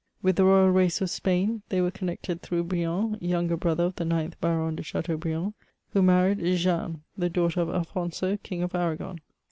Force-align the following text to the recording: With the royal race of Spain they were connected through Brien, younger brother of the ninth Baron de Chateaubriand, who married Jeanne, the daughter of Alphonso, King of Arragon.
With 0.23 0.37
the 0.37 0.45
royal 0.45 0.71
race 0.71 0.99
of 1.01 1.11
Spain 1.11 1.61
they 1.69 1.79
were 1.79 1.91
connected 1.91 2.41
through 2.41 2.63
Brien, 2.63 3.19
younger 3.21 3.55
brother 3.55 3.83
of 3.83 3.97
the 3.97 4.03
ninth 4.03 4.35
Baron 4.41 4.75
de 4.75 4.81
Chateaubriand, 4.81 5.53
who 5.93 6.01
married 6.01 6.39
Jeanne, 6.39 7.03
the 7.15 7.29
daughter 7.29 7.61
of 7.61 7.69
Alphonso, 7.69 8.35
King 8.37 8.63
of 8.63 8.73
Arragon. 8.73 9.19